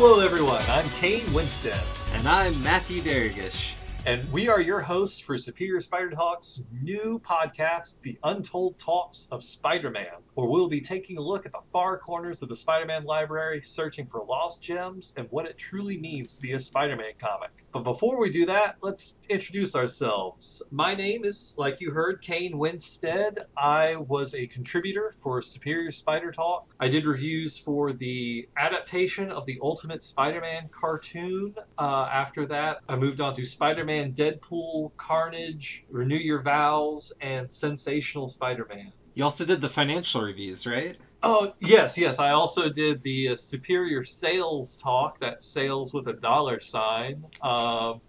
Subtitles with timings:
[0.00, 0.62] Hello, everyone.
[0.70, 1.82] I'm Kane Winstead,
[2.14, 3.77] And I'm Matthew Dergish.
[4.06, 9.42] And we are your hosts for Superior Spider Talk's new podcast, The Untold Talks of
[9.42, 12.86] Spider Man, where we'll be taking a look at the far corners of the Spider
[12.86, 16.96] Man library, searching for lost gems and what it truly means to be a Spider
[16.96, 17.50] Man comic.
[17.72, 20.62] But before we do that, let's introduce ourselves.
[20.70, 23.38] My name is, like you heard, Kane Winstead.
[23.56, 26.74] I was a contributor for Superior Spider Talk.
[26.80, 31.54] I did reviews for the adaptation of the Ultimate Spider Man cartoon.
[31.76, 37.50] Uh, after that, I moved on to Spider Man Deadpool, Carnage, Renew Your Vows, and
[37.50, 38.92] Sensational Spider Man.
[39.14, 40.96] You also did the financial reviews, right?
[41.22, 42.20] Oh, yes, yes.
[42.20, 47.24] I also did the uh, Superior Sales Talk, that sales with a dollar sign.
[47.42, 48.02] Um,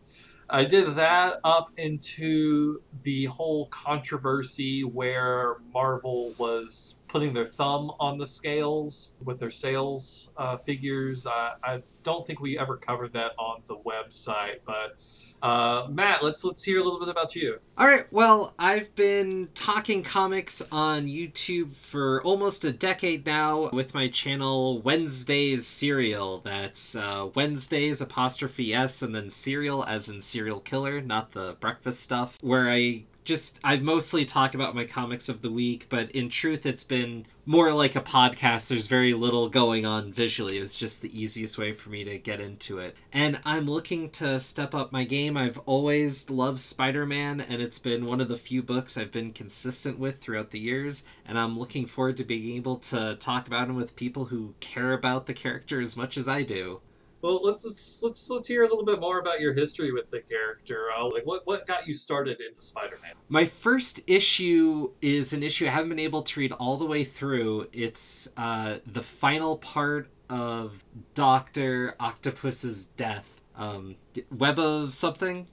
[0.50, 8.18] I did that up into the whole controversy where Marvel was putting their thumb on
[8.18, 11.26] the scales with their sales uh, figures.
[11.26, 15.02] I, I don't think we ever covered that on the website, but
[15.42, 17.60] uh, Matt, let's let's hear a little bit about you.
[17.78, 18.06] All right.
[18.12, 24.82] Well, I've been talking comics on YouTube for almost a decade now with my channel
[24.82, 26.42] Wednesdays Serial.
[26.42, 32.02] That's uh, Wednesdays apostrophe s and then serial as in serial killer, not the breakfast
[32.02, 32.38] stuff.
[32.42, 36.66] Where I just I mostly talk about my comics of the week, but in truth,
[36.66, 38.68] it's been more like a podcast.
[38.68, 40.58] There's very little going on visually.
[40.58, 42.96] It was just the easiest way for me to get into it.
[43.14, 45.38] And I'm looking to step up my game.
[45.38, 49.32] I've always loved Spider Man, and it's been one of the few books I've been
[49.32, 51.04] consistent with throughout the years.
[51.28, 54.94] And I'm looking forward to being able to talk about him with people who care
[54.94, 56.82] about the character as much as I do.
[57.22, 60.22] Well, let's let's let's let's hear a little bit more about your history with the
[60.22, 60.88] character.
[60.98, 63.12] Uh, like, what what got you started into Spider-Man?
[63.28, 67.04] My first issue is an issue I haven't been able to read all the way
[67.04, 67.68] through.
[67.74, 70.82] It's uh, the final part of
[71.14, 73.26] Doctor Octopus's death.
[73.56, 73.98] Um,
[74.32, 75.46] web of something.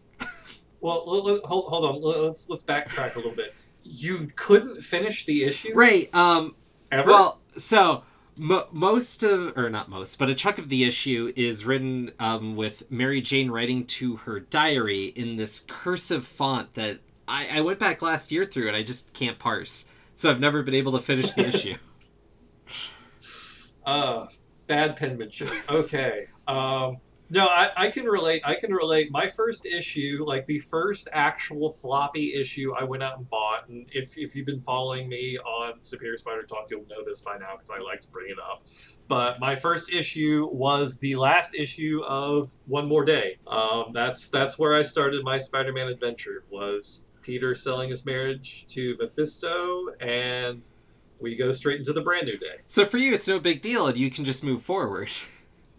[0.81, 1.95] Well, hold hold on.
[1.97, 3.57] L- Let's let's backtrack a little bit.
[3.83, 6.15] You couldn't finish the issue Right.
[6.15, 6.55] Um,
[6.93, 7.11] ever.
[7.11, 8.05] Well, so
[8.37, 12.57] mo- most of, or not most, but a chunk of the issue is written um,
[12.57, 17.79] with Mary Jane writing to her diary in this cursive font that I, I went
[17.79, 19.87] back last year through and I just can't parse.
[20.17, 21.77] So I've never been able to finish the issue.
[23.87, 24.27] uh,
[24.67, 25.51] bad penmanship.
[25.69, 26.27] Okay.
[26.47, 26.99] Um,
[27.29, 28.43] no, I, I can relate.
[28.45, 29.11] I can relate.
[29.11, 33.69] My first issue, like the first actual floppy issue, I went out and bought.
[33.69, 37.37] And if, if you've been following me on Superior Spider Talk, you'll know this by
[37.39, 38.65] now because I like to bring it up.
[39.09, 43.39] But my first issue was the last issue of One More Day.
[43.47, 46.45] Um, that's that's where I started my Spider-Man adventure.
[46.51, 50.69] Was Peter selling his marriage to Mephisto, and
[51.19, 52.57] we go straight into the brand new day.
[52.67, 55.09] So for you, it's no big deal and you can just move forward.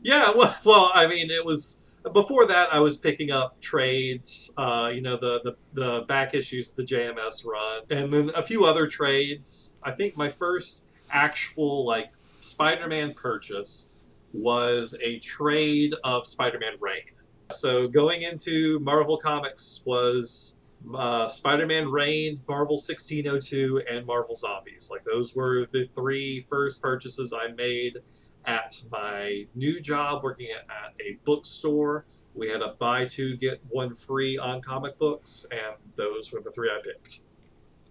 [0.02, 2.74] Yeah, well, well, I mean, it was before that.
[2.74, 6.84] I was picking up trades, uh, you know, the, the the back issues, of the
[6.84, 9.80] JMS run, and then a few other trades.
[9.84, 13.94] I think my first actual like Spider-Man purchase
[14.34, 17.03] was a trade of Spider-Man Reign.
[17.50, 20.59] So going into Marvel Comics was
[20.94, 24.90] uh, Spider-Man Reign, Marvel 1602, and Marvel Zombies.
[24.92, 27.98] Like those were the three first purchases I made
[28.46, 32.06] at my new job working at, at a bookstore.
[32.34, 36.52] We had a buy two get one free on comic books, and those were the
[36.52, 37.20] three I picked.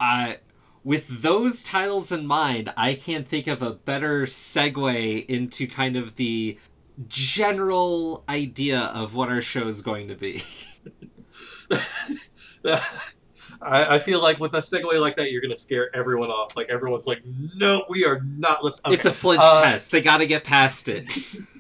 [0.01, 0.39] I,
[0.85, 6.17] with those titles in mind, I can't think of a better segue into kind of
[6.17, 6.59] the
[7.09, 10.43] general idea of what our show is going to be.
[13.62, 16.56] I, I feel like with a segue like that, you're going to scare everyone off.
[16.56, 17.22] Like everyone's like,
[17.54, 19.91] "No, we are not listening." It's a flinch uh, test.
[19.91, 21.06] They got to get past it.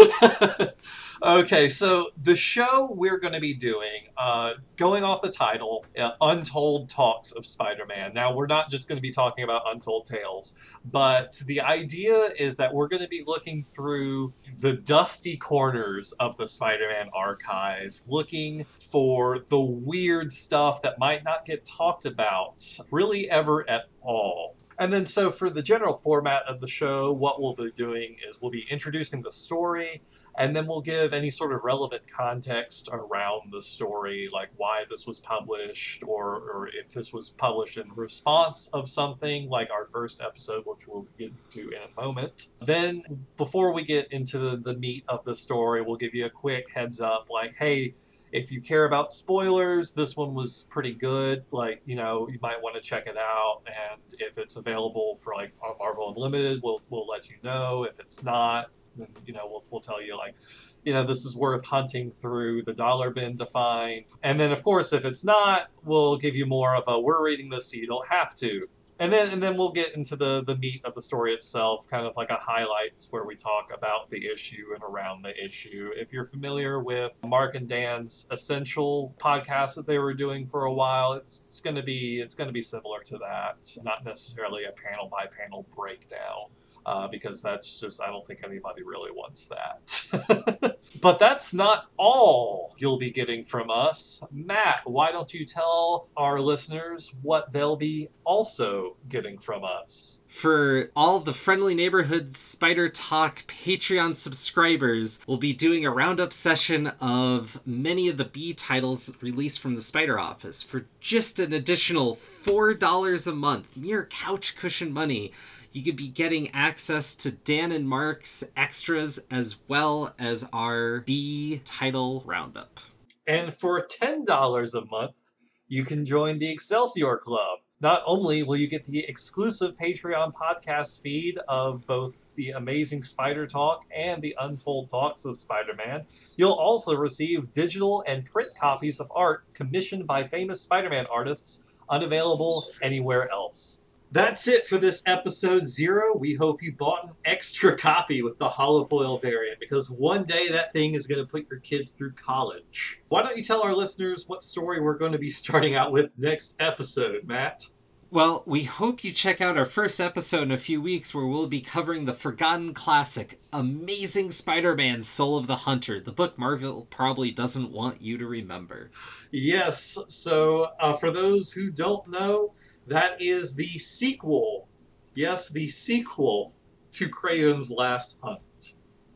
[1.22, 6.12] okay, so the show we're going to be doing, uh, going off the title, uh,
[6.20, 8.12] Untold Talks of Spider Man.
[8.14, 12.56] Now, we're not just going to be talking about Untold Tales, but the idea is
[12.56, 18.00] that we're going to be looking through the dusty corners of the Spider Man archive,
[18.08, 24.56] looking for the weird stuff that might not get talked about really ever at all.
[24.78, 28.40] And then, so for the general format of the show, what we'll be doing is
[28.40, 30.02] we'll be introducing the story,
[30.36, 35.06] and then we'll give any sort of relevant context around the story, like why this
[35.06, 40.22] was published, or, or if this was published in response of something, like our first
[40.22, 42.46] episode, which we'll get to in a moment.
[42.60, 43.02] Then,
[43.36, 46.70] before we get into the, the meat of the story, we'll give you a quick
[46.70, 47.94] heads up, like, hey,
[48.32, 51.44] if you care about spoilers, this one was pretty good.
[51.52, 53.60] Like, you know, you might want to check it out.
[53.66, 57.84] And if it's available for like Marvel Unlimited, we'll we'll let you know.
[57.84, 60.36] If it's not, then you know we'll, we'll tell you like
[60.84, 64.62] you know this is worth hunting through the dollar bin to find and then of
[64.62, 67.86] course if it's not we'll give you more of a we're reading this so you
[67.86, 68.68] don't have to
[69.02, 72.06] and then and then we'll get into the the meat of the story itself kind
[72.06, 75.90] of like a highlights where we talk about the issue and around the issue.
[75.96, 80.72] If you're familiar with mark and dan's essential podcast that they were doing for a
[80.72, 84.64] while it's, it's going to be it's going to be similar to that not necessarily
[84.64, 86.46] a panel by panel breakdown
[86.86, 90.76] uh, because that's just, I don't think anybody really wants that.
[91.00, 94.24] but that's not all you'll be getting from us.
[94.32, 100.24] Matt, why don't you tell our listeners what they'll be also getting from us?
[100.28, 106.86] For all the friendly neighborhood Spider Talk Patreon subscribers, we'll be doing a roundup session
[107.00, 112.18] of many of the B titles released from the Spider Office for just an additional
[112.44, 115.32] $4 a month, mere couch cushion money
[115.72, 121.62] you could be getting access to Dan and Mark's extras as well as our B
[121.64, 122.80] title roundup.
[123.26, 125.32] And for $10 a month,
[125.68, 127.60] you can join the Excelsior Club.
[127.80, 133.46] Not only will you get the exclusive Patreon podcast feed of both the amazing Spider
[133.46, 136.04] Talk and the Untold Talks of Spider Man,
[136.36, 141.80] you'll also receive digital and print copies of art commissioned by famous Spider Man artists
[141.88, 143.82] unavailable anywhere else.
[144.12, 146.14] That's it for this episode zero.
[146.14, 150.70] We hope you bought an extra copy with the holofoil variant because one day that
[150.74, 153.00] thing is going to put your kids through college.
[153.08, 156.12] Why don't you tell our listeners what story we're going to be starting out with
[156.18, 157.64] next episode, Matt?
[158.10, 161.46] Well, we hope you check out our first episode in a few weeks where we'll
[161.46, 166.86] be covering the forgotten classic, Amazing Spider Man Soul of the Hunter, the book Marvel
[166.90, 168.90] probably doesn't want you to remember.
[169.30, 172.52] Yes, so uh, for those who don't know,
[172.86, 174.68] that is the sequel.
[175.14, 176.54] Yes, the sequel
[176.92, 178.40] to Kraven's Last Hunt.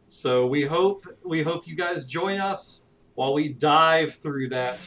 [0.08, 4.80] So we hope we hope you guys join us while we dive through that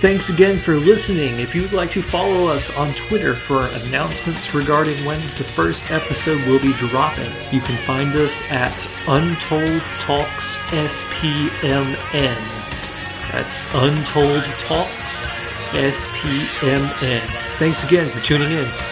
[0.00, 1.40] Thanks again for listening.
[1.40, 5.90] If you would like to follow us on Twitter for announcements regarding when the first
[5.90, 8.72] episode will be dropping, you can find us at
[9.06, 11.98] Untold Talks SPMN.
[13.30, 15.26] That's Untold Talks
[15.72, 17.20] SPMN.
[17.58, 18.89] Thanks again for tuning in.